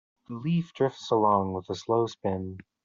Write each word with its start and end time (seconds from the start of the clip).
The 0.29 0.33
leaf 0.33 0.73
drifts 0.73 1.11
along 1.11 1.53
with 1.53 1.69
a 1.69 1.75
slow 1.75 2.07
spin. 2.07 2.57